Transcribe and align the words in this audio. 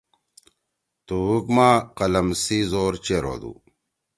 توہوگ 1.05 1.45
ما 1.55 1.69
قلم 1.97 2.27
سی 2.43 2.57
زور 2.71 2.93
چیر 3.05 3.23
ہودو۔ 3.29 3.51